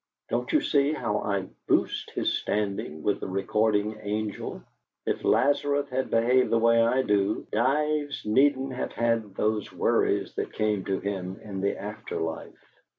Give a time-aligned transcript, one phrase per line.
[0.29, 4.63] Don't you see how I boost his standing with the Recording Angel?
[5.05, 10.53] If Lazarus had behaved the way I do, Dives needn't have had those worries that
[10.53, 12.81] came to him in the after life."